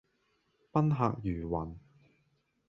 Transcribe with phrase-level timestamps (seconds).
[0.71, 1.75] 賓客如雲